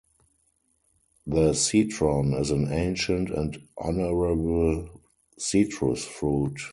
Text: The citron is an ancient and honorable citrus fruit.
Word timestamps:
The 1.27 1.53
citron 1.53 2.33
is 2.33 2.49
an 2.49 2.71
ancient 2.71 3.29
and 3.29 3.55
honorable 3.77 4.89
citrus 5.37 6.03
fruit. 6.03 6.59